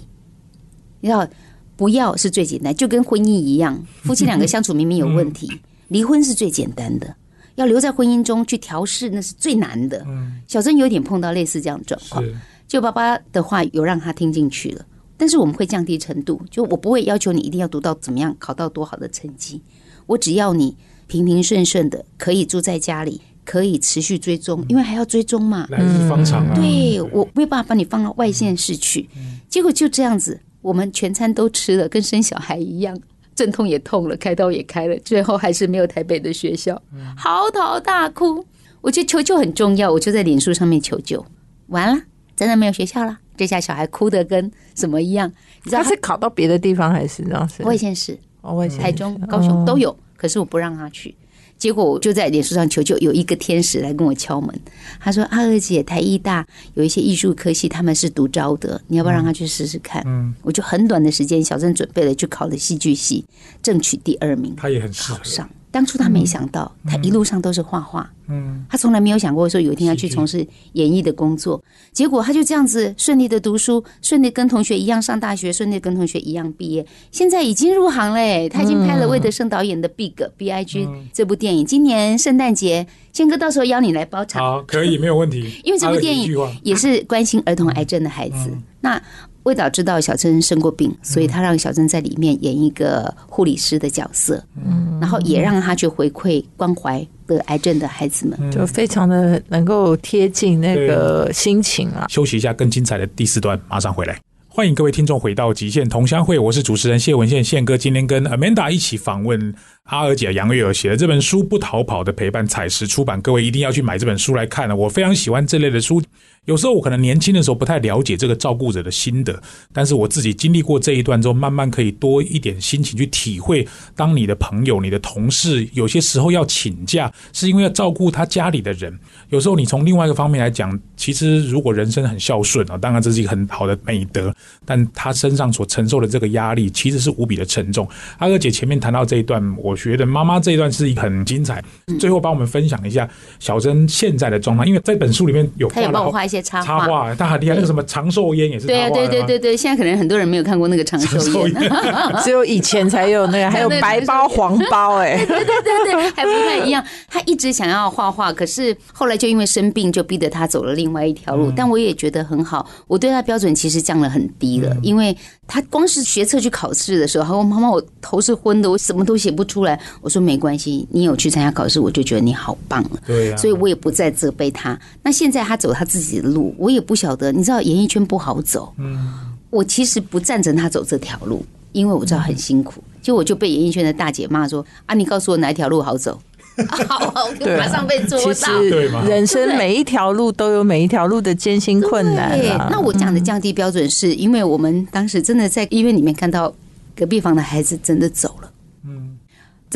[1.00, 1.28] 要
[1.76, 5.50] 不要是最简单，就跟婚姻一样，夫妻两个相处明明有问题，
[5.88, 7.14] 离婚是最简单的。
[7.56, 10.06] 要留在婚姻中去调试，那是最难的。
[10.46, 12.24] 小珍有点碰到类似这样的状况，
[12.68, 19.60] 就爸爸的话有让他听进去了，但是我们会降低程度，就我不会要求你一定要读到怎么样，考到多好的成绩，
[20.06, 25.66] 我只要你平平顺顺的，可以住在家里，可以持续追踪，因为还要追踪嘛。
[25.70, 26.54] 来日方长啊！
[26.54, 29.08] 对我没有办法把你放到外县市去，
[29.48, 30.40] 结果就这样子。
[30.62, 32.98] 我们全餐都吃了，跟生小孩一样，
[33.36, 36.82] 阵痛也痛了，开刀也开了，最后还是没有台北的学校，
[37.16, 38.44] 嚎啕大哭。
[38.80, 41.24] 我觉得求救很重要，我就在脸书上面求救。
[41.68, 42.02] 完了，
[42.34, 45.30] 真的没有学校了，这下小孩哭的跟什么一样？
[45.62, 47.62] 你知道他是考到别的地方还是这样是？
[47.62, 51.14] 外县市、哦外县市台中、高雄都有，可是我不让他去。
[51.58, 54.60] 结果我就在脸书上求救，有一个天使来跟我敲门，
[55.00, 63.24] 他说：“阿二姐，台艺大有一些艺术科系，他们是独招的，你要不要让他去试试看？”嗯，我就很短的时间，小郑准备了去考了戏剧系，
[63.62, 65.24] 争取第二名他也很适合。
[65.24, 65.48] 上。
[65.76, 70.38] 当初他没想到，他一路上都是画画，嗯，他从来没有想过说有一天要去从事
[70.72, 71.62] 演艺的工作。
[71.92, 78.48] 结果他就这样子顺利的读书，顺利跟同学一样上大学，顺利跟同学一样毕业，现在已经入行嘞。
[78.48, 84.42] 他已经拍了魏德胜导演的《Big B I G》这部电影，今年圣诞节，宪哥到时候邀你来包场。
[84.42, 85.52] 好，可以，没有问题。
[85.62, 88.50] 因为这部电影也是关心儿童癌症的孩子。
[88.80, 88.98] 那
[89.46, 98.50] 魏导知道小珍生过病，所以他让小珍在里面演一个护理师的角色，嗯，然后也让他去回馈关怀得癌症的孩子们。
[98.50, 102.06] 就非常的能够贴近那个心情啊。
[102.08, 104.18] 休息一下，更精彩的第四段马上回来。
[104.48, 107.78] 欢迎各位听众回到极限同乡会，我是主持人谢文宪宪哥。
[107.78, 109.54] 今天跟 Amanda 一起访问
[109.86, 114.74] 阿尔姐杨月儿写的这本书《不逃跑的陪伴》，彩石出版，各位一定要去买这本书来看了。
[114.74, 116.02] 我非常喜欢这类的书。
[116.46, 119.40] 有时候我可能年轻的时候不太了解这个照顾者的心得，
[119.72, 123.66] 但是我自己经历过这一段之后，慢慢可以多一点心情去体会。
[123.96, 128.96] 当你的朋友、你的同事有些时候要请假，是因为要照顾他家里的人。
[129.30, 134.32] 有时候你从另外一个方面来讲，其实如果人生很孝顺啊，当然这是一个很好的美德，
[134.64, 137.88] 但他身上所承受的这个压力其实是无比的沉重。
[138.18, 141.62] 阿哥姐前面谈到这一段，我觉得妈妈这一段是很精彩。
[142.00, 143.08] 最后帮我们分享一下
[143.38, 146.86] 小珍现在的状况，因为在本书里面有他有帮我画一些插插画。
[146.86, 151.70] 画，他很厉害，那个什么长寿烟也是对啊，对对对对，现在可能很多人没有看过那个长寿烟
[152.24, 156.84] 只有以前才有那个，还有白包、黄包、哎， 对对对，还不太一样。
[157.08, 161.52] 他一直想要画画，可是后来就因为生病，就逼得他走了另外一条路。
[161.54, 169.65] 但我也觉得很好，我对他标准其实降了很低了，因为他光是学测去考试的时候，他说：“妈妈，我头是昏的，我什么都写不出来。”
[170.02, 174.78] 我说：“没关系，你有去参加考试，我就觉得你好棒了。”对啊，所以我也不再责备他。
[175.02, 177.32] 那现在他走他自己的路，我也不晓得。
[177.32, 179.14] 你知道演艺圈不好走，嗯，
[179.48, 182.84] 我其实不赞成他走这条路，因为我知道很辛苦。
[183.00, 186.20] 就我就被演艺圈的大姐骂说：“啊，你告诉我哪一条路好走？”
[186.88, 188.62] 好，我马上被捉其到。
[188.62, 192.38] 实对嘛人生每一条路都有每一条路的艰辛困难。
[192.70, 196.50] 那我讲的降低标准，是因为我们当时真的在医院里面看到
[196.96, 198.25] 隔壁房的孩子真的走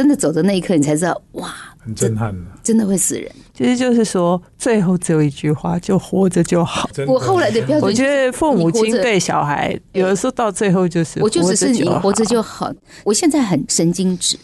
[0.01, 3.31] 真的走的那一刻，你才知道，哇，很震撼的，真的会死人。
[3.53, 6.89] 其实就是说，最后只有一句话，就活着就好。
[7.07, 12.73] 我后来的标准，我觉得父母亲对小孩，有的时候到最后就是我就只是你活着就好。
[13.05, 14.39] 我现在很神经质，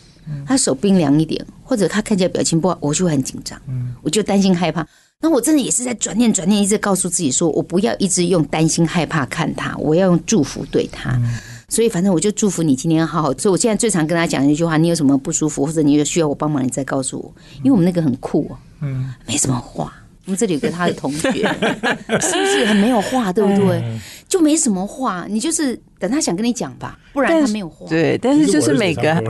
[0.46, 3.58] 他手冰凉一点，或者他看起来表情不好，我就会很紧张，
[4.02, 4.86] 我就担心害怕。
[5.22, 11.18] 那我真的也是在转念转念，一直告诉自己说，我不要一直用担心害怕看他，我要用祝福对他。
[11.68, 13.32] 所以反正我就祝福你今天好好。
[13.38, 17.34] 所以我现在最常跟他讲一句话：你有什么不舒服，或者你有需要我帮忙，你再告诉我。
[17.58, 19.92] 因为我们那个很酷哦，嗯，没什么话。
[20.24, 23.80] 我们这里有个他的同学，是不是很没有话，对不对？
[24.28, 27.86] 就没什么话，你就是等他想跟你讲吧，不然他没有话。
[27.88, 29.22] 对，但是就是每个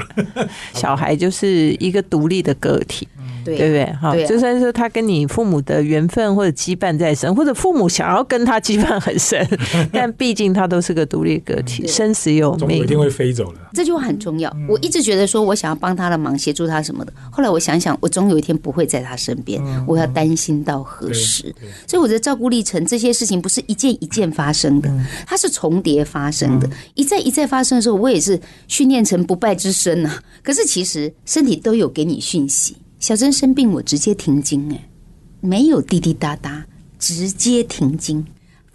[0.73, 3.07] 小孩就是一个独立的个体，
[3.47, 3.85] 对对不对？
[4.01, 9.47] 哈，啊就算是他跟你父母的缘分或者羁绊再深，或者父母想要跟他羁绊很深，
[9.93, 12.87] 但毕竟他都是个独立个体，生死有命总有一。
[12.87, 13.59] 天会飞走的。
[13.73, 14.55] 这句话很重要。
[14.69, 17.13] 我一直觉得说我想要帮他的忙，协助他什么的。
[17.31, 21.55] 后来我想想，我总有一天不会在他身边，我要担心到何时？
[21.87, 24.91] 所以我的照顾历程，这些事情不是一件一件发生的，
[25.27, 32.77] 它是重叠发生的，一再一再发生的时候，我也是训练成不败之身呐、可是其实身体都有给你讯息。
[33.07, 34.89] 小珍生病，我直接停经，哎，
[35.41, 36.67] 没有滴滴答答，
[36.99, 38.27] 直接停经，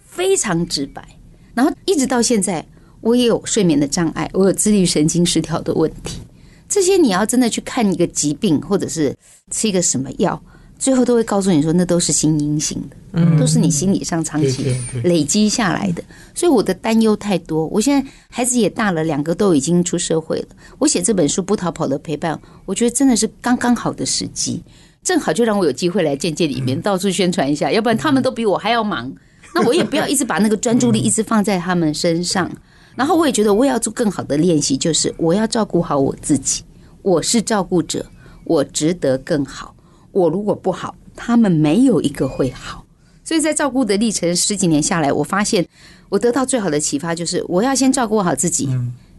[0.06, 1.06] 非常直白。
[1.52, 2.66] 然后一直到现在，
[3.02, 6.20] 我也有睡眠的障碍，我有自律神经失调的问题。
[6.66, 9.14] 这些你要真的去看一个疾病，或者是
[9.50, 10.42] 吃一个什么药，
[10.82, 16.02] 最后都会告诉你说，那都是心因性的，都是你心理上长期累积下来的。
[16.34, 17.68] 所以我的担忧太多。
[17.68, 20.46] 我现在孩子也大了，两个都已经出社会了。
[20.80, 24.60] 我写这本书《不逃跑的陪伴》，我觉得真的是刚刚好的时机，
[25.04, 29.08] 正好就让我有机会来见见里面到处宣传一下，要不然他们都比我还要忙。
[29.54, 32.50] 那我也不要一直把那个专注力一直放在他们身上。
[32.96, 36.64] 然后我也觉得我也要做更好的练习，就是我要照顾好我自己。
[37.02, 38.04] 我是照顾者，
[38.42, 39.72] 我值得更好。
[40.12, 42.84] 我如果不好，他们没有一个会好。
[43.24, 45.66] 所以在照顾的历程十几年下来，我发现
[46.08, 48.68] 我得到最好的启发就是，我要先照顾好自己，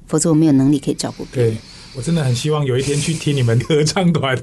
[0.08, 1.54] 否则我没有能力可以照顾别人。
[1.54, 1.58] 对
[1.96, 4.36] 我真的很希望有一天去听你们合唱团。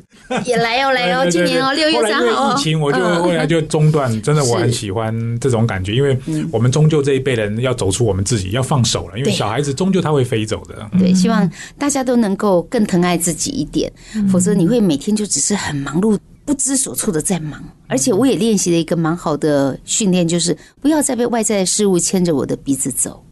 [0.44, 4.10] 也来哦，来哦， 对对今年哦，六月三号哦疫情，我就嗯后来就中断。
[4.22, 6.16] 真的，我很喜欢这种感觉，因为
[6.52, 9.18] 我们终究这一辈人要走出我们自己，要放手了。
[9.18, 10.88] 因为小孩子终究他会飞走的。
[10.98, 13.92] 对，希望大家都能够更疼爱自己一点，
[14.30, 16.16] 否则你会每天就只是很忙碌。
[16.50, 23.24] 不知所措的在忙，而且我也练习了一个蛮好的训练，就是不要再被外在的事物牵着我的鼻子走。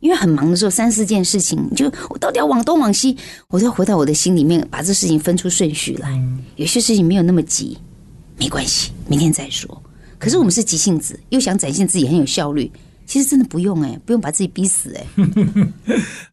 [0.00, 3.16] 因为很忙的时候，三四件事情，就我到底要往东往西，
[3.46, 6.20] 我都要回到我的心里面，把这事情分出顺序来。
[6.56, 7.78] 有些事情没有那么急，
[8.36, 9.80] 没关系，明天再说。
[10.18, 12.68] 可是我们是急性子，又想展现自己很有效率，
[13.06, 15.06] 其实真的不用哎、不用把自己逼死哎、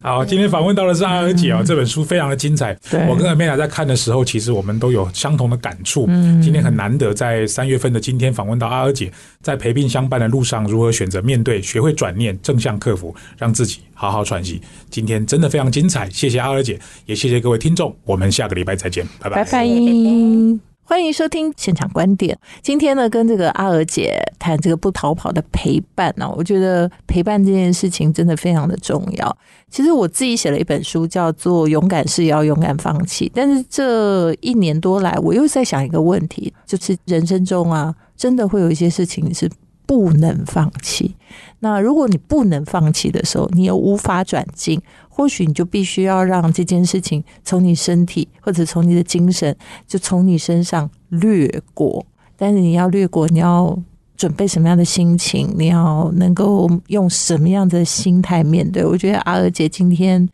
[0.00, 2.74] 好，今天访问到的是阿尔姐哦，这本书非常的精彩。
[2.90, 6.06] 对我跟阿美雅在看的时候，其实我们都有相同的感触。
[6.42, 14.60] 今天很难得在三月份的今天访问到阿尔姐，在陪病相伴的路上，如何选择面对，学会转念，正向克服，让自己好好喘息。
[14.90, 20.71] 今天真的非常精彩，谢谢阿尔姐，也谢谢各位听众，我们下个礼拜再见，拜拜拜拜。
[20.84, 22.36] 欢迎收听现场观点。
[22.60, 29.36] 今天呢，跟这个阿娥姐谈这个不逃跑的陪伴呢、我觉得陪伴这件事情真的非常的重要。
[29.70, 39.48] 其实我自己写了一本书，叫做《勇敢是要勇敢放弃》，但是这一年多来，我又在想一个问题，就是人生中啊，真的会有一些事情是
[39.92, 41.14] 不能放弃。
[41.58, 44.80] 那如果你不能放弃的时候，你又无法转进，
[45.10, 49.54] 或许你就必须要让这件事情从你身体或者从你的精神，
[49.86, 52.06] 就从你身上掠过。
[52.38, 53.78] 但是你要掠过，你要
[54.16, 55.54] 准备什么样的心情？
[55.58, 58.82] 你要能够用什么样的心态面对？
[58.82, 60.26] 我觉得阿娥姐今天。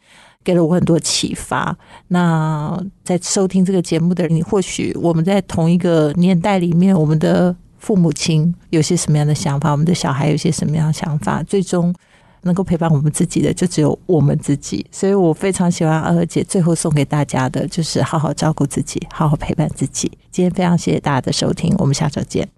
[0.44, 1.76] 给了我很多启发。
[2.06, 11.94] 那在收听这个节目的人，你或许我们在同一个年代里面，我们的父母亲有些什么样的想法，我们的小孩有些什么样的想法，最终
[12.42, 14.86] 能够陪伴我们自己的，就只有我们自己。
[14.90, 20.10] 所以我非常喜欢二姐最后送给大家的，就是好好照顾自己，好好陪伴自己。
[20.30, 22.48] 今天非常谢谢大家的收听，我们下周见。